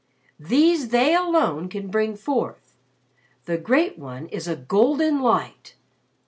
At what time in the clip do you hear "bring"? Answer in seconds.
1.89-2.15